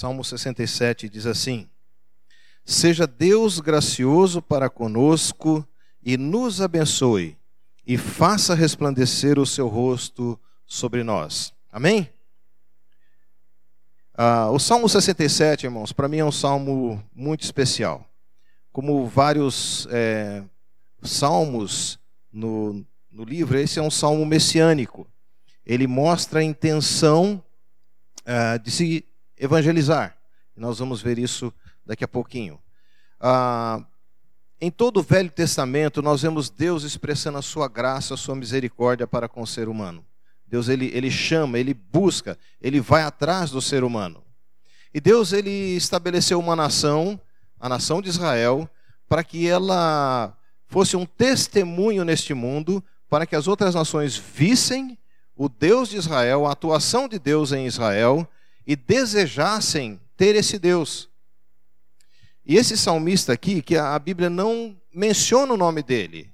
Salmo 0.00 0.24
67 0.24 1.10
diz 1.10 1.26
assim: 1.26 1.68
Seja 2.64 3.06
Deus 3.06 3.60
gracioso 3.60 4.40
para 4.40 4.70
conosco 4.70 5.62
e 6.02 6.16
nos 6.16 6.62
abençoe, 6.62 7.36
e 7.86 7.98
faça 7.98 8.54
resplandecer 8.54 9.38
o 9.38 9.44
seu 9.44 9.68
rosto 9.68 10.40
sobre 10.64 11.04
nós. 11.04 11.52
Amém? 11.70 12.08
Ah, 14.14 14.48
o 14.50 14.58
Salmo 14.58 14.88
67, 14.88 15.66
irmãos, 15.66 15.92
para 15.92 16.08
mim 16.08 16.16
é 16.16 16.24
um 16.24 16.32
salmo 16.32 17.04
muito 17.14 17.42
especial. 17.42 18.08
Como 18.72 19.06
vários 19.06 19.86
é, 19.90 20.42
salmos 21.02 21.98
no, 22.32 22.86
no 23.10 23.22
livro, 23.22 23.58
esse 23.58 23.78
é 23.78 23.82
um 23.82 23.90
salmo 23.90 24.24
messiânico. 24.24 25.06
Ele 25.62 25.86
mostra 25.86 26.40
a 26.40 26.42
intenção 26.42 27.44
ah, 28.24 28.56
de 28.56 28.70
se 28.70 29.09
evangelizar. 29.40 30.16
Nós 30.54 30.78
vamos 30.78 31.00
ver 31.00 31.18
isso 31.18 31.52
daqui 31.84 32.04
a 32.04 32.08
pouquinho. 32.08 32.60
Ah, 33.18 33.82
em 34.60 34.70
todo 34.70 35.00
o 35.00 35.02
Velho 35.02 35.30
Testamento, 35.30 36.02
nós 36.02 36.20
vemos 36.20 36.50
Deus 36.50 36.84
expressando 36.84 37.38
a 37.38 37.42
sua 37.42 37.66
graça, 37.66 38.12
a 38.12 38.16
sua 38.16 38.36
misericórdia 38.36 39.06
para 39.06 39.26
com 39.26 39.40
o 39.40 39.46
ser 39.46 39.68
humano. 39.68 40.04
Deus 40.46 40.68
ele, 40.68 40.90
ele 40.92 41.10
chama, 41.10 41.58
ele 41.58 41.72
busca, 41.72 42.36
ele 42.60 42.80
vai 42.80 43.02
atrás 43.02 43.50
do 43.50 43.62
ser 43.62 43.82
humano. 43.82 44.22
E 44.92 45.00
Deus 45.00 45.32
ele 45.32 45.76
estabeleceu 45.76 46.38
uma 46.38 46.54
nação, 46.54 47.18
a 47.58 47.68
nação 47.68 48.02
de 48.02 48.10
Israel, 48.10 48.68
para 49.08 49.24
que 49.24 49.48
ela 49.48 50.36
fosse 50.66 50.96
um 50.96 51.06
testemunho 51.06 52.04
neste 52.04 52.34
mundo, 52.34 52.84
para 53.08 53.24
que 53.24 53.34
as 53.34 53.48
outras 53.48 53.74
nações 53.74 54.16
vissem 54.16 54.98
o 55.34 55.48
Deus 55.48 55.88
de 55.88 55.96
Israel, 55.96 56.46
a 56.46 56.52
atuação 56.52 57.08
de 57.08 57.18
Deus 57.18 57.52
em 57.52 57.66
Israel 57.66 58.28
e 58.70 58.76
desejassem 58.76 60.00
ter 60.16 60.36
esse 60.36 60.56
Deus. 60.56 61.10
E 62.46 62.56
esse 62.56 62.76
salmista 62.76 63.32
aqui, 63.32 63.60
que 63.60 63.76
a 63.76 63.98
Bíblia 63.98 64.30
não 64.30 64.80
menciona 64.94 65.54
o 65.54 65.56
nome 65.56 65.82
dele, 65.82 66.32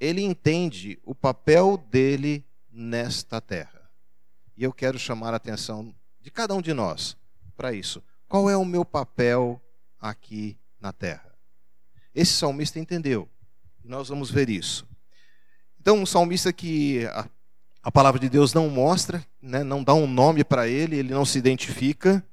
ele 0.00 0.22
entende 0.22 0.98
o 1.04 1.14
papel 1.14 1.76
dele 1.90 2.42
nesta 2.70 3.38
terra. 3.38 3.86
E 4.56 4.64
eu 4.64 4.72
quero 4.72 4.98
chamar 4.98 5.34
a 5.34 5.36
atenção 5.36 5.94
de 6.22 6.30
cada 6.30 6.54
um 6.54 6.62
de 6.62 6.72
nós 6.72 7.18
para 7.54 7.74
isso. 7.74 8.02
Qual 8.26 8.48
é 8.48 8.56
o 8.56 8.64
meu 8.64 8.82
papel 8.82 9.60
aqui 10.00 10.56
na 10.80 10.90
terra? 10.90 11.34
Esse 12.14 12.32
salmista 12.32 12.78
entendeu. 12.78 13.28
Nós 13.84 14.08
vamos 14.08 14.30
ver 14.30 14.48
isso. 14.48 14.88
Então, 15.78 15.98
um 15.98 16.06
salmista 16.06 16.50
que 16.50 17.00
a, 17.82 17.90
palavra 17.90 18.20
de 18.20 18.28
Deus 18.28 18.54
não 18.54 18.68
mostra, 18.68 19.24
né, 19.40 19.64
não 19.64 19.82
dá 19.82 19.92
um 19.94 20.06
nome 20.06 20.44
para 20.44 20.68
ele, 20.68 20.96
ele 20.96 21.12
não 21.12 21.24
se 21.24 21.38
identifica, 21.38 22.24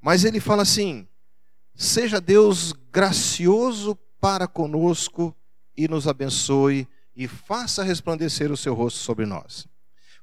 mas 0.00 0.24
ele 0.24 0.40
fala 0.40 0.62
assim: 0.62 1.06
seja 1.74 2.20
Deus 2.20 2.72
gracioso 2.92 3.96
para 4.20 4.46
conosco 4.46 5.34
e 5.76 5.86
nos 5.86 6.08
abençoe 6.08 6.88
e 7.14 7.28
faça 7.28 7.82
resplandecer 7.84 8.50
o 8.50 8.56
seu 8.56 8.74
rosto 8.74 8.98
sobre 8.98 9.26
nós. 9.26 9.66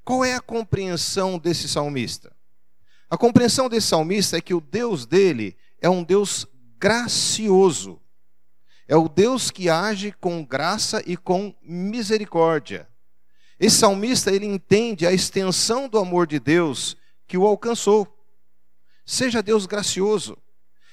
Qual 0.04 0.26
é 0.26 0.36
a 0.36 0.42
compreensão 0.42 1.38
desse 1.38 1.68
salmista? 1.68 2.36
A 3.10 3.18
compreensão 3.18 3.70
desse 3.70 3.88
salmista 3.88 4.38
é 4.38 4.42
que 4.42 4.54
o 4.54 4.62
Deus 4.62 5.06
dele 5.06 5.56
é 5.80 5.90
um 5.90 6.04
Deus 6.04 6.48
gracioso. 6.78 8.02
É 8.88 8.96
o 8.96 9.08
Deus 9.08 9.52
que 9.52 9.70
age 9.70 10.12
com 10.20 10.44
graça 10.44 11.04
e 11.06 11.16
com 11.16 11.54
misericórdia. 11.62 12.91
Esse 13.62 13.78
salmista 13.78 14.32
ele 14.32 14.48
entende 14.48 15.06
a 15.06 15.14
extensão 15.14 15.88
do 15.88 16.00
amor 16.00 16.26
de 16.26 16.40
Deus 16.40 16.98
que 17.28 17.38
o 17.38 17.46
alcançou. 17.46 18.08
Seja 19.06 19.44
Deus 19.44 19.68
gracioso. 19.68 20.36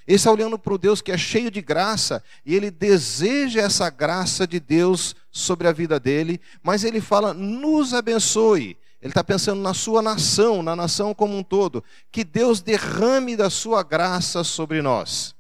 Ele 0.07 0.17
está 0.17 0.31
olhando 0.31 0.59
para 0.59 0.75
o 0.75 0.79
Deus 0.79 1.01
que 1.01 1.11
é 1.11 1.17
cheio 1.17 1.51
de 1.51 1.63
graça 1.63 2.23
e 2.45 2.55
ele 2.55 2.71
deseja 2.71 3.63
essa 3.63 3.89
graça 3.89 4.47
de 4.47 4.61
Deus 4.61 5.17
sobre 5.31 5.67
a 5.67 5.73
vida 5.73 5.99
dele, 5.99 6.39
mas 6.63 6.85
ele 6.85 7.01
fala: 7.01 7.33
nos 7.33 7.95
abençoe. 7.95 8.77
Ele 9.01 9.13
está 9.13 9.25
pensando 9.25 9.63
na 9.63 9.73
sua 9.73 10.03
nação, 10.03 10.63
na 10.63 10.77
nação 10.77 11.15
como 11.15 11.39
um 11.39 11.43
todo. 11.43 11.83
Que 12.13 12.23
Deus 12.23 12.61
derrame 12.61 13.35
da 13.35 13.49
sua 13.49 13.83
graça 13.83 14.45
sobre 14.45 14.83
nós. 14.83 15.35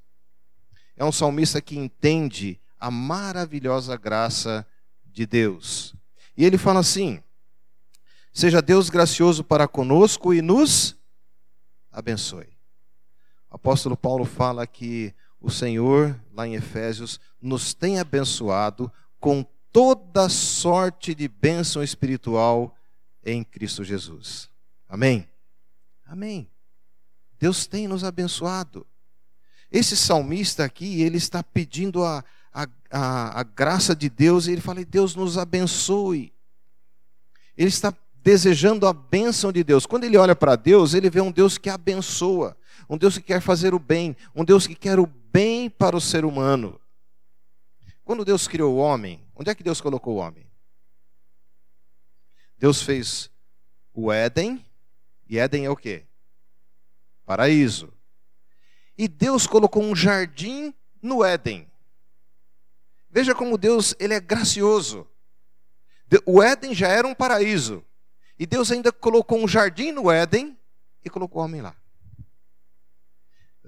É 0.96 1.04
um 1.04 1.12
salmista 1.12 1.60
que 1.60 1.76
entende 1.76 2.58
a 2.80 2.90
maravilhosa 2.90 3.98
graça 3.98 4.66
de 5.04 5.26
Deus. 5.26 5.87
E 6.38 6.44
ele 6.44 6.56
fala 6.56 6.78
assim: 6.78 7.20
Seja 8.32 8.62
Deus 8.62 8.88
gracioso 8.88 9.42
para 9.42 9.66
conosco 9.66 10.32
e 10.32 10.40
nos 10.40 10.96
abençoe. 11.90 12.46
O 13.50 13.56
apóstolo 13.56 13.96
Paulo 13.96 14.24
fala 14.24 14.64
que 14.64 15.12
o 15.40 15.50
Senhor, 15.50 16.18
lá 16.32 16.46
em 16.46 16.54
Efésios, 16.54 17.18
nos 17.42 17.74
tem 17.74 17.98
abençoado 17.98 18.90
com 19.18 19.44
toda 19.72 20.28
sorte 20.28 21.12
de 21.12 21.26
bênção 21.26 21.82
espiritual 21.82 22.76
em 23.24 23.42
Cristo 23.42 23.82
Jesus. 23.82 24.48
Amém? 24.88 25.28
Amém. 26.06 26.48
Deus 27.36 27.66
tem 27.66 27.88
nos 27.88 28.04
abençoado. 28.04 28.86
Esse 29.72 29.96
salmista 29.96 30.64
aqui, 30.64 31.02
ele 31.02 31.16
está 31.16 31.42
pedindo 31.42 32.04
a, 32.04 32.24
a, 32.52 32.66
a, 32.90 33.40
a 33.40 33.42
graça 33.42 33.94
de 33.94 34.08
Deus 34.08 34.46
e 34.46 34.52
ele 34.52 34.60
fala: 34.60 34.84
Deus 34.84 35.14
nos 35.14 35.38
abençoe. 35.38 36.32
Ele 37.56 37.68
está 37.68 37.92
desejando 38.22 38.86
a 38.86 38.92
bênção 38.92 39.50
de 39.50 39.64
Deus. 39.64 39.86
Quando 39.86 40.04
ele 40.04 40.16
olha 40.16 40.36
para 40.36 40.56
Deus, 40.56 40.94
ele 40.94 41.10
vê 41.10 41.20
um 41.20 41.32
Deus 41.32 41.58
que 41.58 41.70
abençoa, 41.70 42.56
um 42.88 42.96
Deus 42.96 43.16
que 43.16 43.24
quer 43.24 43.40
fazer 43.40 43.74
o 43.74 43.78
bem, 43.78 44.16
um 44.34 44.44
Deus 44.44 44.66
que 44.66 44.74
quer 44.74 44.98
o 44.98 45.06
bem 45.06 45.68
para 45.68 45.96
o 45.96 46.00
ser 46.00 46.24
humano. 46.24 46.80
Quando 48.04 48.24
Deus 48.24 48.48
criou 48.48 48.74
o 48.74 48.78
homem, 48.78 49.22
onde 49.34 49.50
é 49.50 49.54
que 49.54 49.62
Deus 49.62 49.80
colocou 49.80 50.16
o 50.16 50.18
homem? 50.18 50.46
Deus 52.58 52.82
fez 52.82 53.30
o 53.92 54.12
Éden, 54.12 54.64
e 55.28 55.38
Éden 55.38 55.64
é 55.64 55.70
o 55.70 55.76
quê? 55.76 56.04
Paraíso. 57.24 57.92
E 58.96 59.06
Deus 59.06 59.46
colocou 59.46 59.82
um 59.82 59.94
jardim 59.94 60.74
no 61.00 61.24
Éden. 61.24 61.68
Veja 63.10 63.34
como 63.34 63.56
Deus, 63.56 63.94
ele 63.98 64.14
é 64.14 64.20
gracioso. 64.20 65.06
O 66.24 66.42
Éden 66.42 66.74
já 66.74 66.88
era 66.88 67.06
um 67.06 67.14
paraíso. 67.14 67.84
E 68.38 68.46
Deus 68.46 68.70
ainda 68.70 68.92
colocou 68.92 69.38
um 69.38 69.48
jardim 69.48 69.92
no 69.92 70.10
Éden 70.10 70.56
e 71.04 71.10
colocou 71.10 71.42
o 71.42 71.44
homem 71.44 71.60
lá. 71.60 71.76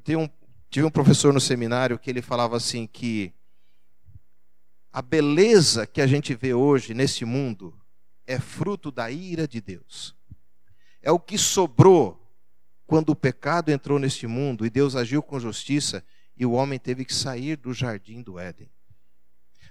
Eu 0.07 0.21
um, 0.21 0.29
tive 0.71 0.87
um 0.87 0.91
professor 0.91 1.33
no 1.33 1.41
seminário 1.41 1.99
que 1.99 2.09
ele 2.09 2.23
falava 2.23 2.57
assim 2.57 2.87
que 2.87 3.33
a 4.93 5.03
beleza 5.03 5.87
que 5.87 6.01
a 6.01 6.07
gente 6.07 6.35
vê 6.35 6.55
hoje 6.55 6.95
nesse 6.95 7.25
mundo 7.25 7.79
é 8.27 8.39
fruto 8.39 8.91
da 8.91 9.11
ira 9.11 9.47
de 9.47 9.61
Deus. 9.61 10.17
É 11.03 11.11
o 11.11 11.19
que 11.19 11.37
sobrou 11.37 12.17
quando 12.87 13.11
o 13.11 13.17
pecado 13.17 13.71
entrou 13.71 13.99
neste 13.99 14.27
mundo 14.27 14.65
e 14.65 14.71
Deus 14.71 14.97
agiu 14.97 15.23
com 15.23 15.39
justiça 15.39 16.05
e 16.37 16.47
o 16.47 16.53
homem 16.53 16.79
teve 16.79 17.05
que 17.05 17.15
sair 17.15 17.57
do 17.57 17.73
jardim 17.73 18.23
do 18.23 18.39
Éden. 18.39 18.71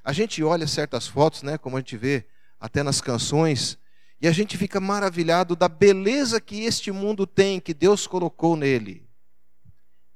A 0.03 0.13
gente 0.13 0.43
olha 0.43 0.67
certas 0.67 1.07
fotos, 1.07 1.43
né, 1.43 1.57
como 1.57 1.77
a 1.77 1.79
gente 1.79 1.97
vê 1.97 2.25
até 2.59 2.83
nas 2.83 3.01
canções, 3.01 3.77
e 4.21 4.27
a 4.27 4.31
gente 4.31 4.57
fica 4.57 4.79
maravilhado 4.79 5.55
da 5.55 5.69
beleza 5.69 6.41
que 6.41 6.63
este 6.63 6.91
mundo 6.91 7.25
tem, 7.25 7.59
que 7.59 7.73
Deus 7.73 8.05
colocou 8.05 8.55
nele. 8.55 9.07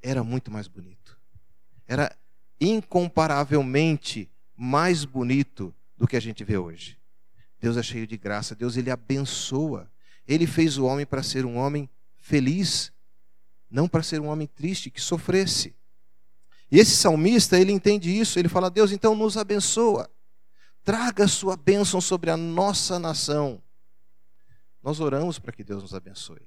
Era 0.01 0.23
muito 0.23 0.51
mais 0.51 0.67
bonito. 0.67 1.17
Era 1.87 2.13
incomparavelmente 2.59 4.29
mais 4.55 5.05
bonito 5.05 5.73
do 5.97 6.07
que 6.07 6.17
a 6.17 6.19
gente 6.19 6.43
vê 6.43 6.57
hoje. 6.57 6.97
Deus 7.59 7.77
é 7.77 7.83
cheio 7.83 8.05
de 8.05 8.17
graça, 8.17 8.53
Deus 8.53 8.75
ele 8.75 8.91
abençoa. 8.91 9.89
Ele 10.27 10.45
fez 10.45 10.77
o 10.77 10.85
homem 10.85 11.05
para 11.05 11.23
ser 11.23 11.45
um 11.45 11.55
homem 11.55 11.89
feliz, 12.19 12.91
não 13.69 13.87
para 13.87 14.03
ser 14.03 14.19
um 14.19 14.27
homem 14.27 14.47
triste 14.47 14.89
que 14.89 14.99
sofresse. 14.99 15.73
E 16.73 16.79
esse 16.79 16.95
salmista, 16.97 17.59
ele 17.59 17.71
entende 17.71 18.09
isso, 18.09 18.39
ele 18.39 18.49
fala: 18.49 18.67
"Deus, 18.67 18.91
então 18.91 19.13
nos 19.13 19.37
abençoa. 19.37 20.09
Traga 20.83 21.25
a 21.25 21.27
sua 21.27 21.55
bênção 21.55 22.01
sobre 22.01 22.31
a 22.31 22.35
nossa 22.35 22.97
nação." 22.97 23.61
Nós 24.81 24.99
oramos 24.99 25.37
para 25.37 25.51
que 25.51 25.63
Deus 25.63 25.83
nos 25.83 25.93
abençoe. 25.93 26.41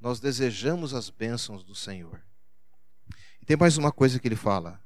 Nós 0.00 0.18
desejamos 0.18 0.94
as 0.94 1.10
bênçãos 1.10 1.62
do 1.62 1.74
Senhor. 1.74 2.24
E 3.38 3.44
tem 3.44 3.54
mais 3.54 3.76
uma 3.76 3.92
coisa 3.92 4.18
que 4.18 4.26
ele 4.26 4.34
fala: 4.34 4.82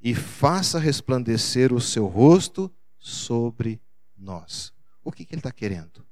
"E 0.00 0.14
faça 0.14 0.78
resplandecer 0.78 1.70
o 1.70 1.80
seu 1.80 2.06
rosto 2.06 2.74
sobre 2.98 3.78
nós." 4.16 4.72
O 5.04 5.12
que, 5.12 5.26
que 5.26 5.34
ele 5.34 5.40
está 5.40 5.52
querendo? 5.52 6.02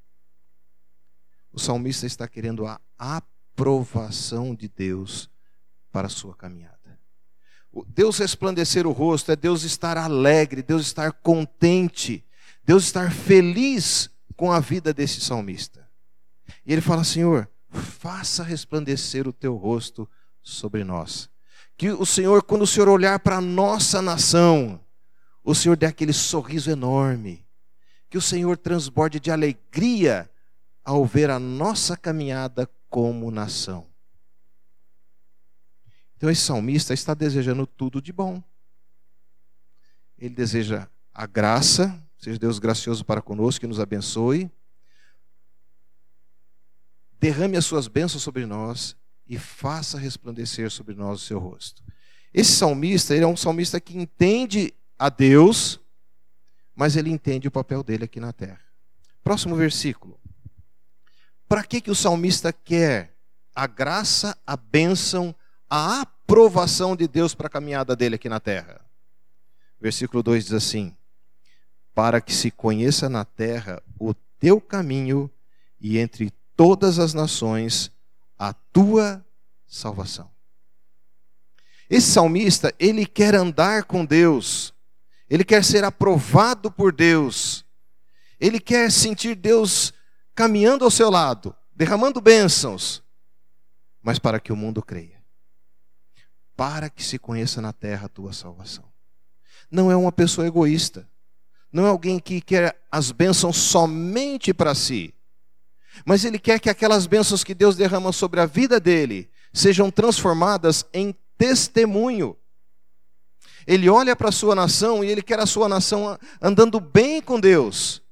O 1.50 1.58
salmista 1.58 2.04
está 2.04 2.28
querendo 2.28 2.66
a 2.66 2.78
aprovação 2.98 4.54
de 4.54 4.68
Deus 4.68 5.30
para 5.90 6.08
a 6.08 6.10
sua 6.10 6.36
caminhada. 6.36 6.75
Deus 7.84 8.18
resplandecer 8.18 8.86
o 8.86 8.92
rosto 8.92 9.32
é 9.32 9.36
Deus 9.36 9.62
estar 9.62 9.98
alegre, 9.98 10.62
Deus 10.62 10.86
estar 10.86 11.12
contente, 11.12 12.24
Deus 12.64 12.84
estar 12.84 13.12
feliz 13.12 14.10
com 14.36 14.52
a 14.52 14.60
vida 14.60 14.94
desse 14.94 15.20
salmista. 15.20 15.86
E 16.64 16.72
ele 16.72 16.80
fala: 16.80 17.04
Senhor, 17.04 17.48
faça 17.68 18.42
resplandecer 18.42 19.26
o 19.26 19.32
teu 19.32 19.56
rosto 19.56 20.08
sobre 20.42 20.84
nós. 20.84 21.28
Que 21.76 21.90
o 21.90 22.06
Senhor, 22.06 22.42
quando 22.42 22.62
o 22.62 22.66
Senhor 22.66 22.88
olhar 22.88 23.18
para 23.20 23.36
a 23.36 23.40
nossa 23.40 24.00
nação, 24.00 24.80
o 25.44 25.54
Senhor 25.54 25.76
dê 25.76 25.86
aquele 25.86 26.12
sorriso 26.12 26.70
enorme. 26.70 27.44
Que 28.08 28.16
o 28.16 28.22
Senhor 28.22 28.56
transborde 28.56 29.20
de 29.20 29.30
alegria 29.30 30.30
ao 30.84 31.04
ver 31.04 31.28
a 31.28 31.38
nossa 31.38 31.96
caminhada 31.96 32.70
como 32.88 33.30
nação. 33.30 33.86
Então, 36.16 36.30
esse 36.30 36.42
salmista 36.42 36.94
está 36.94 37.14
desejando 37.14 37.66
tudo 37.66 38.00
de 38.00 38.12
bom. 38.12 38.42
Ele 40.18 40.34
deseja 40.34 40.88
a 41.12 41.26
graça, 41.26 42.02
seja 42.18 42.38
Deus 42.38 42.58
gracioso 42.58 43.04
para 43.04 43.20
conosco, 43.20 43.60
que 43.60 43.66
nos 43.66 43.80
abençoe. 43.80 44.50
Derrame 47.18 47.56
as 47.56 47.64
suas 47.64 47.88
bênçãos 47.88 48.22
sobre 48.22 48.46
nós 48.46 48.96
e 49.26 49.38
faça 49.38 49.98
resplandecer 49.98 50.70
sobre 50.70 50.94
nós 50.94 51.22
o 51.22 51.24
seu 51.24 51.38
rosto. 51.38 51.82
Esse 52.32 52.52
salmista, 52.52 53.14
ele 53.14 53.24
é 53.24 53.28
um 53.28 53.36
salmista 53.36 53.80
que 53.80 53.96
entende 53.96 54.72
a 54.98 55.08
Deus, 55.08 55.80
mas 56.74 56.96
ele 56.96 57.10
entende 57.10 57.48
o 57.48 57.50
papel 57.50 57.82
dele 57.82 58.04
aqui 58.04 58.20
na 58.20 58.32
terra. 58.32 58.60
Próximo 59.24 59.56
versículo. 59.56 60.18
Para 61.48 61.64
que, 61.64 61.80
que 61.80 61.90
o 61.90 61.94
salmista 61.94 62.52
quer 62.52 63.16
a 63.54 63.66
graça, 63.66 64.36
a 64.46 64.56
bênção, 64.56 65.34
a 65.68 66.02
aprovação 66.02 66.94
de 66.96 67.08
Deus 67.08 67.34
para 67.34 67.46
a 67.46 67.50
caminhada 67.50 67.96
dele 67.96 68.16
aqui 68.16 68.28
na 68.28 68.40
terra? 68.40 68.80
Versículo 69.80 70.22
2 70.22 70.44
diz 70.44 70.52
assim: 70.52 70.96
Para 71.94 72.20
que 72.20 72.32
se 72.32 72.50
conheça 72.50 73.08
na 73.08 73.24
terra 73.24 73.82
o 73.98 74.14
teu 74.38 74.60
caminho 74.60 75.30
e 75.80 75.98
entre 75.98 76.32
todas 76.54 76.98
as 76.98 77.12
nações 77.12 77.90
a 78.38 78.52
tua 78.52 79.24
salvação. 79.66 80.30
Esse 81.88 82.10
salmista, 82.10 82.74
ele 82.78 83.06
quer 83.06 83.34
andar 83.34 83.84
com 83.84 84.04
Deus, 84.04 84.74
ele 85.30 85.44
quer 85.44 85.62
ser 85.64 85.84
aprovado 85.84 86.70
por 86.70 86.92
Deus, 86.92 87.64
ele 88.40 88.58
quer 88.58 88.90
sentir 88.90 89.34
Deus 89.34 89.92
caminhando 90.34 90.84
ao 90.84 90.90
seu 90.90 91.10
lado, 91.10 91.54
derramando 91.74 92.20
bênçãos, 92.20 93.02
mas 94.02 94.18
para 94.18 94.40
que 94.40 94.52
o 94.52 94.56
mundo 94.56 94.82
creia, 94.82 95.15
para 96.56 96.88
que 96.88 97.04
se 97.04 97.18
conheça 97.18 97.60
na 97.60 97.72
terra 97.72 98.06
a 98.06 98.08
tua 98.08 98.32
salvação. 98.32 98.84
Não 99.70 99.90
é 99.90 99.96
uma 99.96 100.12
pessoa 100.12 100.46
egoísta, 100.46 101.08
não 101.72 101.84
é 101.84 101.88
alguém 101.88 102.18
que 102.18 102.40
quer 102.40 102.80
as 102.90 103.12
bênçãos 103.12 103.56
somente 103.56 104.54
para 104.54 104.74
si, 104.74 105.12
mas 106.04 106.24
ele 106.24 106.38
quer 106.38 106.60
que 106.60 106.70
aquelas 106.70 107.06
bênçãos 107.06 107.44
que 107.44 107.54
Deus 107.54 107.76
derrama 107.76 108.12
sobre 108.12 108.40
a 108.40 108.46
vida 108.46 108.78
dele 108.78 109.30
sejam 109.52 109.90
transformadas 109.90 110.84
em 110.92 111.14
testemunho. 111.38 112.36
Ele 113.66 113.88
olha 113.88 114.14
para 114.14 114.28
a 114.28 114.32
sua 114.32 114.54
nação 114.54 115.02
e 115.02 115.08
ele 115.08 115.22
quer 115.22 115.40
a 115.40 115.46
sua 115.46 115.68
nação 115.68 116.18
andando 116.40 116.78
bem 116.78 117.20
com 117.20 117.40
Deus, 117.40 118.02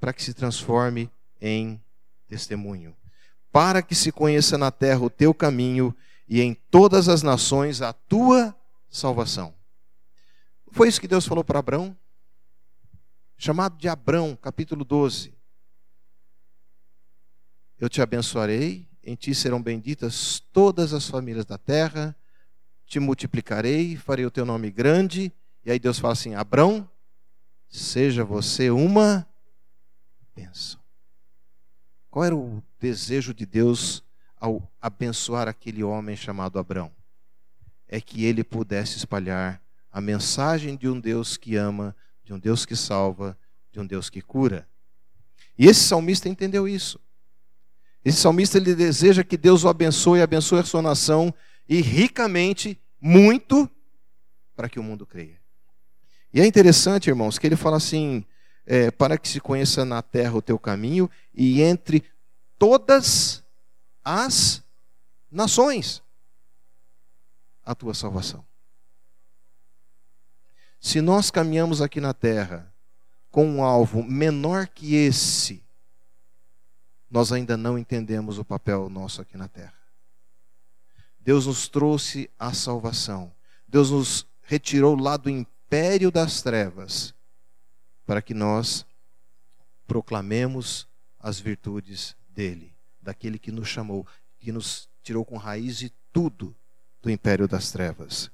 para 0.00 0.12
que 0.12 0.22
se 0.22 0.34
transforme 0.34 1.10
em 1.40 1.80
testemunho. 2.28 2.96
Para 3.52 3.82
que 3.82 3.94
se 3.94 4.10
conheça 4.10 4.58
na 4.58 4.72
terra 4.72 5.00
o 5.00 5.10
teu 5.10 5.32
caminho 5.32 5.94
e 6.26 6.40
em 6.40 6.54
todas 6.54 7.08
as 7.08 7.22
nações 7.22 7.82
a 7.82 7.92
tua 7.92 8.56
salvação. 8.88 9.54
Foi 10.70 10.88
isso 10.88 11.00
que 11.00 11.08
Deus 11.08 11.26
falou 11.26 11.44
para 11.44 11.58
Abraão? 11.58 11.96
Chamado 13.36 13.76
de 13.76 13.88
Abrão, 13.88 14.36
capítulo 14.36 14.84
12. 14.84 15.34
Eu 17.78 17.88
te 17.88 18.00
abençoarei, 18.00 18.88
em 19.02 19.14
ti 19.14 19.34
serão 19.34 19.62
benditas 19.62 20.40
todas 20.52 20.92
as 20.92 21.08
famílias 21.08 21.44
da 21.44 21.58
terra, 21.58 22.16
te 22.86 22.98
multiplicarei, 22.98 23.96
farei 23.96 24.24
o 24.24 24.30
teu 24.30 24.46
nome 24.46 24.70
grande. 24.70 25.32
E 25.64 25.70
aí 25.70 25.78
Deus 25.78 25.98
fala 25.98 26.12
assim: 26.12 26.34
Abrão, 26.34 26.88
seja 27.68 28.24
você 28.24 28.70
uma 28.70 29.26
bênção. 30.34 30.80
Qual 32.10 32.24
era 32.24 32.36
o 32.36 32.62
desejo 32.78 33.34
de 33.34 33.44
Deus 33.44 34.04
ao 34.44 34.70
abençoar 34.78 35.48
aquele 35.48 35.82
homem 35.82 36.14
chamado 36.14 36.58
Abrão? 36.58 36.92
É 37.88 37.98
que 37.98 38.26
ele 38.26 38.44
pudesse 38.44 38.98
espalhar 38.98 39.58
a 39.90 40.02
mensagem 40.02 40.76
de 40.76 40.86
um 40.86 41.00
Deus 41.00 41.38
que 41.38 41.56
ama, 41.56 41.96
de 42.22 42.34
um 42.34 42.38
Deus 42.38 42.66
que 42.66 42.76
salva, 42.76 43.38
de 43.72 43.80
um 43.80 43.86
Deus 43.86 44.10
que 44.10 44.20
cura. 44.20 44.68
E 45.56 45.66
esse 45.66 45.80
salmista 45.80 46.28
entendeu 46.28 46.68
isso. 46.68 47.00
Esse 48.04 48.18
salmista 48.18 48.58
ele 48.58 48.74
deseja 48.74 49.24
que 49.24 49.38
Deus 49.38 49.64
o 49.64 49.68
abençoe, 49.68 50.20
abençoe 50.20 50.60
a 50.60 50.64
sua 50.64 50.82
nação 50.82 51.32
e 51.66 51.80
ricamente, 51.80 52.78
muito, 53.00 53.70
para 54.54 54.68
que 54.68 54.78
o 54.78 54.82
mundo 54.82 55.06
creia. 55.06 55.40
E 56.34 56.40
é 56.42 56.46
interessante, 56.46 57.08
irmãos, 57.08 57.38
que 57.38 57.46
ele 57.46 57.56
fala 57.56 57.78
assim: 57.78 58.26
é, 58.66 58.90
para 58.90 59.16
que 59.16 59.26
se 59.26 59.40
conheça 59.40 59.86
na 59.86 60.02
terra 60.02 60.34
o 60.34 60.42
teu 60.42 60.58
caminho 60.58 61.08
e 61.32 61.62
entre 61.62 62.04
todas 62.58 63.43
as 64.04 64.62
nações 65.30 66.02
a 67.64 67.74
tua 67.74 67.94
salvação. 67.94 68.44
Se 70.80 71.00
nós 71.00 71.30
caminhamos 71.30 71.80
aqui 71.80 72.00
na 72.00 72.12
terra 72.12 72.72
com 73.30 73.46
um 73.46 73.62
alvo 73.64 74.02
menor 74.02 74.68
que 74.68 74.94
esse, 74.94 75.64
nós 77.10 77.32
ainda 77.32 77.56
não 77.56 77.78
entendemos 77.78 78.38
o 78.38 78.44
papel 78.44 78.90
nosso 78.90 79.22
aqui 79.22 79.36
na 79.36 79.48
terra. 79.48 79.74
Deus 81.18 81.46
nos 81.46 81.68
trouxe 81.68 82.30
a 82.38 82.52
salvação. 82.52 83.34
Deus 83.66 83.90
nos 83.90 84.26
retirou 84.42 84.94
lá 84.94 85.16
do 85.16 85.30
império 85.30 86.10
das 86.10 86.42
trevas 86.42 87.14
para 88.04 88.20
que 88.20 88.34
nós 88.34 88.84
proclamemos 89.86 90.86
as 91.18 91.40
virtudes 91.40 92.14
dele, 92.28 92.73
daquele 93.04 93.38
que 93.38 93.52
nos 93.52 93.68
chamou, 93.68 94.06
que 94.40 94.50
nos 94.50 94.88
tirou 95.02 95.24
com 95.24 95.36
raiz 95.36 95.78
de 95.78 95.92
tudo 96.12 96.54
do 97.02 97.10
império 97.10 97.46
das 97.46 97.70
trevas. 97.70 98.30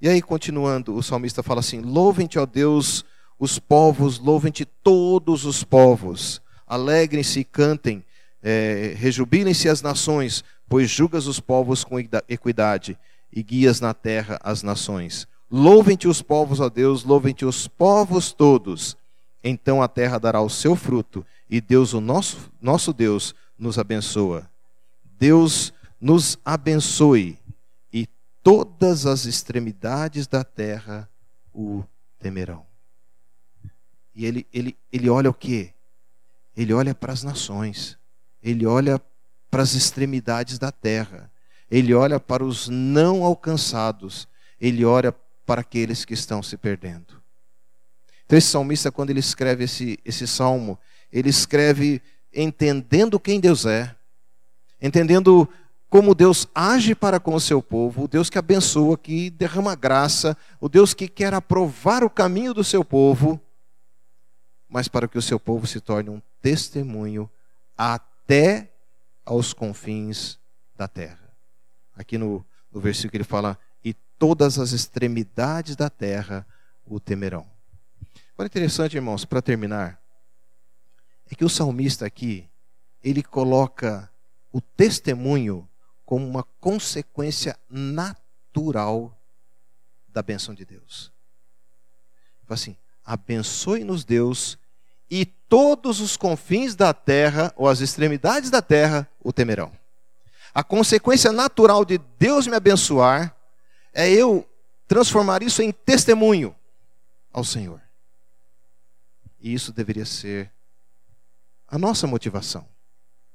E 0.00 0.08
aí, 0.08 0.22
continuando, 0.22 0.94
o 0.94 1.02
salmista 1.02 1.42
fala 1.42 1.60
assim: 1.60 1.80
Louvem-te, 1.80 2.38
ó 2.38 2.46
Deus, 2.46 3.04
os 3.38 3.58
povos, 3.58 4.18
louvem-te 4.18 4.64
todos 4.64 5.44
os 5.44 5.64
povos, 5.64 6.40
alegrem-se 6.66 7.40
e 7.40 7.44
cantem, 7.44 8.04
é, 8.42 8.94
rejubilem-se 8.96 9.68
as 9.68 9.82
nações, 9.82 10.44
pois 10.68 10.90
julgas 10.90 11.26
os 11.26 11.40
povos 11.40 11.84
com 11.84 11.98
equidade 12.28 12.98
e 13.32 13.42
guias 13.42 13.80
na 13.80 13.92
terra 13.92 14.38
as 14.42 14.62
nações. 14.62 15.26
Louvem-te 15.50 16.08
os 16.08 16.22
povos, 16.22 16.60
ó 16.60 16.68
Deus, 16.68 17.04
louvem-te 17.04 17.44
os 17.44 17.68
povos 17.68 18.32
todos. 18.32 18.96
Então 19.42 19.82
a 19.82 19.88
terra 19.88 20.18
dará 20.18 20.40
o 20.40 20.48
seu 20.48 20.74
fruto, 20.74 21.24
e 21.50 21.60
Deus, 21.60 21.92
o 21.92 22.00
nosso, 22.00 22.50
nosso 22.60 22.92
Deus, 22.92 23.34
nos 23.58 23.78
abençoa. 23.78 24.50
Deus 25.18 25.72
nos 26.00 26.38
abençoe, 26.44 27.38
e 27.92 28.06
todas 28.42 29.06
as 29.06 29.24
extremidades 29.24 30.26
da 30.26 30.44
terra 30.44 31.08
o 31.52 31.82
temerão. 32.18 32.66
E 34.14 34.26
ele, 34.26 34.46
ele, 34.52 34.76
ele 34.92 35.08
olha 35.08 35.30
o 35.30 35.34
que? 35.34 35.72
Ele 36.56 36.72
olha 36.72 36.94
para 36.94 37.12
as 37.12 37.22
nações 37.22 37.98
ele 38.44 38.66
olha 38.66 39.00
para 39.50 39.62
as 39.62 39.72
extremidades 39.72 40.58
da 40.58 40.70
terra, 40.70 41.32
ele 41.70 41.94
olha 41.94 42.20
para 42.20 42.44
os 42.44 42.68
não 42.68 43.24
alcançados, 43.24 44.28
ele 44.60 44.84
olha 44.84 45.12
para 45.46 45.62
aqueles 45.62 46.04
que 46.04 46.12
estão 46.12 46.42
se 46.42 46.58
perdendo. 46.58 47.22
Então, 48.26 48.36
esse 48.36 48.48
salmista, 48.48 48.92
quando 48.92 49.10
ele 49.10 49.20
escreve 49.20 49.64
esse, 49.64 49.98
esse 50.04 50.26
salmo, 50.26 50.78
ele 51.10 51.30
escreve 51.30 52.02
entendendo 52.34 53.20
quem 53.20 53.40
Deus 53.40 53.66
é, 53.66 53.94
entendendo 54.80 55.48
como 55.88 56.14
Deus 56.14 56.48
age 56.54 56.94
para 56.94 57.20
com 57.20 57.34
o 57.34 57.40
seu 57.40 57.62
povo, 57.62 58.04
o 58.04 58.08
Deus 58.08 58.28
que 58.28 58.36
abençoa, 58.36 58.98
que 58.98 59.30
derrama 59.30 59.76
graça, 59.76 60.36
o 60.60 60.68
Deus 60.68 60.92
que 60.92 61.06
quer 61.06 61.32
aprovar 61.32 62.02
o 62.02 62.10
caminho 62.10 62.52
do 62.52 62.64
seu 62.64 62.84
povo, 62.84 63.40
mas 64.68 64.88
para 64.88 65.06
que 65.06 65.16
o 65.16 65.22
seu 65.22 65.38
povo 65.38 65.68
se 65.68 65.80
torne 65.80 66.10
um 66.10 66.20
testemunho 66.42 67.30
até 67.78 68.72
aos 69.24 69.52
confins 69.52 70.38
da 70.76 70.88
terra. 70.88 71.30
Aqui 71.96 72.18
no, 72.18 72.44
no 72.72 72.80
versículo 72.80 73.18
ele 73.18 73.24
fala: 73.24 73.56
E 73.84 73.94
todas 74.18 74.58
as 74.58 74.72
extremidades 74.72 75.76
da 75.76 75.88
terra 75.88 76.44
o 76.84 76.98
temerão. 76.98 77.46
Agora, 78.34 78.48
interessante, 78.48 78.96
irmãos, 78.96 79.24
para 79.24 79.40
terminar, 79.40 80.00
é 81.30 81.34
que 81.34 81.44
o 81.44 81.48
salmista 81.48 82.06
aqui, 82.06 82.48
ele 83.02 83.22
coloca 83.22 84.10
o 84.52 84.60
testemunho 84.60 85.68
como 86.04 86.26
uma 86.26 86.44
consequência 86.60 87.58
natural 87.68 89.16
da 90.08 90.22
benção 90.22 90.54
de 90.54 90.64
Deus. 90.64 91.12
Fala 92.46 92.54
assim: 92.54 92.76
abençoe-nos 93.04 94.04
Deus 94.04 94.58
e 95.10 95.26
todos 95.26 96.00
os 96.00 96.16
confins 96.16 96.74
da 96.74 96.92
terra, 96.92 97.52
ou 97.56 97.68
as 97.68 97.80
extremidades 97.80 98.50
da 98.50 98.62
terra, 98.62 99.08
o 99.22 99.32
temerão. 99.32 99.72
A 100.54 100.62
consequência 100.62 101.32
natural 101.32 101.84
de 101.84 101.98
Deus 102.18 102.46
me 102.46 102.54
abençoar 102.54 103.36
é 103.92 104.10
eu 104.10 104.48
transformar 104.86 105.42
isso 105.42 105.62
em 105.62 105.72
testemunho 105.72 106.54
ao 107.32 107.44
Senhor. 107.44 107.80
E 109.40 109.52
isso 109.52 109.72
deveria 109.72 110.04
ser 110.04 110.50
a 111.68 111.78
nossa 111.78 112.06
motivação. 112.06 112.66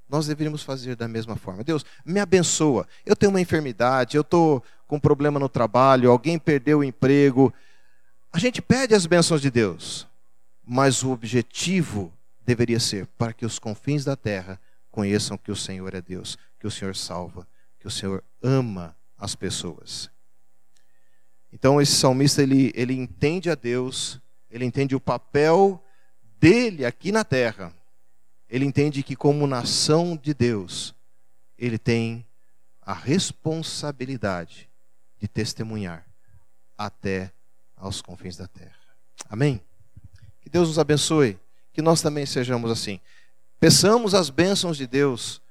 Nós 0.07 0.27
deveríamos 0.27 0.63
fazer 0.63 0.95
da 0.95 1.07
mesma 1.07 1.35
forma. 1.35 1.63
Deus, 1.63 1.85
me 2.03 2.19
abençoa. 2.19 2.87
Eu 3.05 3.15
tenho 3.15 3.29
uma 3.29 3.41
enfermidade, 3.41 4.17
eu 4.17 4.21
estou 4.21 4.63
com 4.87 4.95
um 4.95 4.99
problema 4.99 5.39
no 5.39 5.47
trabalho, 5.47 6.09
alguém 6.09 6.39
perdeu 6.39 6.79
o 6.79 6.83
emprego. 6.83 7.53
A 8.31 8.39
gente 8.39 8.61
pede 8.61 8.95
as 8.95 9.05
bênçãos 9.05 9.41
de 9.41 9.51
Deus, 9.51 10.07
mas 10.65 11.03
o 11.03 11.11
objetivo 11.11 12.11
deveria 12.43 12.79
ser 12.79 13.05
para 13.17 13.31
que 13.31 13.45
os 13.45 13.59
confins 13.59 14.03
da 14.03 14.15
terra 14.15 14.59
conheçam 14.89 15.37
que 15.37 15.51
o 15.51 15.55
Senhor 15.55 15.93
é 15.93 16.01
Deus, 16.01 16.37
que 16.59 16.65
o 16.65 16.71
Senhor 16.71 16.95
salva, 16.95 17.47
que 17.79 17.87
o 17.87 17.91
Senhor 17.91 18.23
ama 18.41 18.95
as 19.17 19.35
pessoas. 19.35 20.09
Então 21.53 21.79
esse 21.79 21.93
salmista 21.93 22.41
ele, 22.41 22.71
ele 22.75 22.93
entende 22.93 23.49
a 23.49 23.55
Deus, 23.55 24.19
ele 24.49 24.65
entende 24.65 24.95
o 24.95 24.99
papel 24.99 25.83
dele 26.39 26.85
aqui 26.85 27.11
na 27.11 27.23
terra. 27.23 27.73
Ele 28.49 28.65
entende 28.65 29.03
que 29.03 29.15
como 29.15 29.45
nação 29.45 30.17
de 30.17 30.33
Deus, 30.33 30.95
ele 31.57 31.77
tem 31.77 32.25
a 32.81 32.93
responsabilidade 32.93 34.67
de 35.19 35.27
testemunhar 35.27 36.05
até 36.77 37.31
aos 37.75 38.01
confins 38.01 38.35
da 38.37 38.47
terra. 38.47 38.73
Amém? 39.29 39.61
Que 40.41 40.49
Deus 40.49 40.69
nos 40.69 40.79
abençoe, 40.79 41.37
que 41.71 41.81
nós 41.81 42.01
também 42.01 42.25
sejamos 42.25 42.71
assim. 42.71 42.99
Peçamos 43.59 44.15
as 44.15 44.29
bênçãos 44.29 44.77
de 44.77 44.87
Deus, 44.87 45.41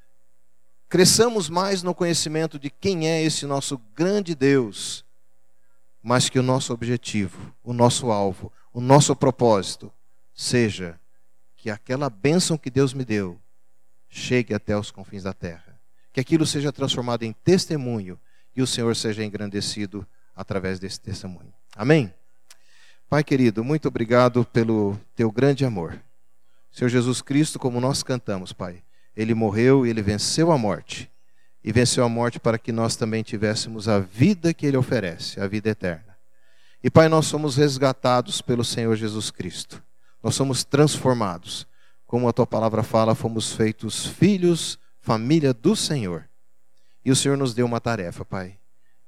cresçamos 0.88 1.48
mais 1.48 1.82
no 1.82 1.94
conhecimento 1.94 2.58
de 2.58 2.70
quem 2.70 3.08
é 3.08 3.22
esse 3.22 3.46
nosso 3.46 3.78
grande 3.94 4.34
Deus, 4.34 5.04
mas 6.02 6.28
que 6.28 6.38
o 6.38 6.42
nosso 6.42 6.72
objetivo, 6.72 7.54
o 7.62 7.72
nosso 7.72 8.10
alvo, 8.10 8.50
o 8.72 8.80
nosso 8.80 9.14
propósito 9.14 9.92
seja 10.34 10.98
que 11.58 11.68
aquela 11.68 12.08
bênção 12.08 12.56
que 12.56 12.70
Deus 12.70 12.94
me 12.94 13.04
deu 13.04 13.38
chegue 14.08 14.54
até 14.54 14.78
os 14.78 14.92
confins 14.92 15.24
da 15.24 15.32
terra. 15.32 15.78
Que 16.12 16.20
aquilo 16.20 16.46
seja 16.46 16.72
transformado 16.72 17.24
em 17.24 17.32
testemunho 17.32 18.18
e 18.56 18.62
o 18.62 18.66
Senhor 18.66 18.94
seja 18.96 19.24
engrandecido 19.24 20.06
através 20.34 20.78
desse 20.78 21.00
testemunho. 21.00 21.52
Amém? 21.76 22.14
Pai 23.10 23.24
querido, 23.24 23.64
muito 23.64 23.88
obrigado 23.88 24.44
pelo 24.44 24.98
teu 25.16 25.32
grande 25.32 25.64
amor. 25.64 26.00
Senhor 26.70 26.88
Jesus 26.88 27.20
Cristo, 27.20 27.58
como 27.58 27.80
nós 27.80 28.04
cantamos, 28.04 28.52
Pai, 28.52 28.82
ele 29.16 29.34
morreu 29.34 29.84
e 29.84 29.90
ele 29.90 30.00
venceu 30.00 30.52
a 30.52 30.58
morte. 30.58 31.10
E 31.64 31.72
venceu 31.72 32.04
a 32.04 32.08
morte 32.08 32.38
para 32.38 32.56
que 32.56 32.70
nós 32.70 32.94
também 32.94 33.24
tivéssemos 33.24 33.88
a 33.88 33.98
vida 33.98 34.54
que 34.54 34.64
ele 34.64 34.76
oferece, 34.76 35.40
a 35.40 35.48
vida 35.48 35.70
eterna. 35.70 36.16
E 36.84 36.88
Pai, 36.88 37.08
nós 37.08 37.26
somos 37.26 37.56
resgatados 37.56 38.40
pelo 38.40 38.64
Senhor 38.64 38.94
Jesus 38.94 39.32
Cristo. 39.32 39.82
Nós 40.22 40.34
somos 40.34 40.64
transformados. 40.64 41.66
Como 42.06 42.28
a 42.28 42.32
tua 42.32 42.46
palavra 42.46 42.82
fala, 42.82 43.14
fomos 43.14 43.52
feitos 43.52 44.06
filhos, 44.06 44.78
família 45.00 45.52
do 45.52 45.76
Senhor. 45.76 46.28
E 47.04 47.10
o 47.10 47.16
Senhor 47.16 47.36
nos 47.36 47.54
deu 47.54 47.66
uma 47.66 47.80
tarefa, 47.80 48.24
Pai. 48.24 48.58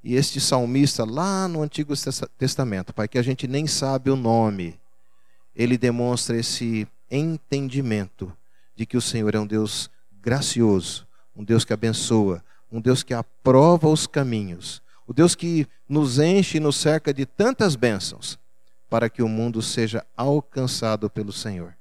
E 0.03 0.15
este 0.15 0.41
salmista, 0.41 1.05
lá 1.05 1.47
no 1.47 1.63
Antigo 1.63 1.95
Testamento, 2.39 2.95
Pai, 2.95 3.07
que 3.07 3.19
a 3.19 3.23
gente 3.23 3.47
nem 3.47 3.67
sabe 3.67 4.11
o 4.11 4.17
nome, 4.17 4.79
ele 5.55 5.77
demonstra 5.77 6.37
esse 6.37 6.89
entendimento 7.11 8.33
de 8.75 8.87
que 8.87 8.97
o 8.97 9.01
Senhor 9.03 9.35
é 9.35 9.39
um 9.39 9.47
Deus 9.47 9.91
gracioso, 10.23 11.07
um 11.37 11.45
Deus 11.45 11.65
que 11.65 11.73
abençoa, 11.73 12.43
um 12.73 12.81
Deus 12.81 13.03
que 13.03 13.13
aprova 13.13 13.89
os 13.89 14.07
caminhos, 14.07 14.83
o 15.07 15.13
Deus 15.13 15.35
que 15.35 15.67
nos 15.89 16.19
enche 16.19 16.57
e 16.57 16.61
nos 16.61 16.77
cerca 16.77 17.13
de 17.13 17.27
tantas 17.27 17.77
bênçãos, 17.77 18.39
para 18.91 19.09
que 19.09 19.23
o 19.23 19.29
mundo 19.29 19.63
seja 19.63 20.05
alcançado 20.17 21.09
pelo 21.09 21.33
Senhor. 21.33 21.77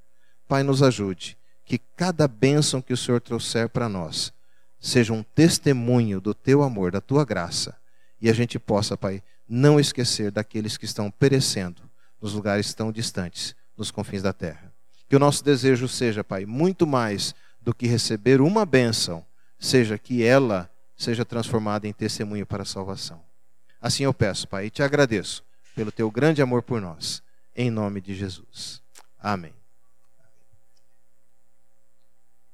Pai, 0.47 0.61
nos 0.61 0.83
ajude, 0.83 1.35
que 1.65 1.79
cada 1.79 2.27
bênção 2.27 2.81
que 2.81 2.93
o 2.93 2.97
Senhor 2.97 3.19
trouxer 3.19 3.67
para 3.67 3.89
nós 3.89 4.31
seja 4.79 5.11
um 5.11 5.23
testemunho 5.23 6.21
do 6.21 6.33
teu 6.33 6.61
amor, 6.61 6.91
da 6.91 7.01
tua 7.01 7.25
graça, 7.25 7.75
e 8.21 8.29
a 8.29 8.33
gente 8.33 8.59
possa, 8.59 8.95
Pai, 8.95 9.23
não 9.47 9.79
esquecer 9.79 10.29
daqueles 10.29 10.77
que 10.77 10.85
estão 10.85 11.09
perecendo 11.09 11.81
nos 12.21 12.33
lugares 12.33 12.73
tão 12.73 12.91
distantes, 12.91 13.55
nos 13.75 13.89
confins 13.89 14.21
da 14.21 14.31
terra. 14.31 14.71
Que 15.09 15.15
o 15.15 15.19
nosso 15.19 15.43
desejo 15.43 15.87
seja, 15.87 16.23
Pai, 16.23 16.45
muito 16.45 16.85
mais 16.85 17.33
do 17.59 17.73
que 17.73 17.87
receber 17.87 18.39
uma 18.39 18.65
bênção, 18.65 19.25
seja 19.57 19.97
que 19.97 20.23
ela 20.23 20.69
seja 20.95 21.25
transformada 21.25 21.87
em 21.87 21.93
testemunho 21.93 22.45
para 22.45 22.63
a 22.63 22.65
salvação. 22.65 23.19
Assim 23.81 24.03
eu 24.03 24.13
peço, 24.13 24.47
Pai, 24.47 24.67
e 24.67 24.69
te 24.69 24.83
agradeço 24.83 25.43
pelo 25.79 25.93
teu 25.93 26.11
grande 26.11 26.41
amor 26.41 26.61
por 26.61 26.81
nós. 26.81 27.23
Em 27.55 27.71
nome 27.71 28.01
de 28.01 28.13
Jesus. 28.13 28.81
Amém. 29.17 29.58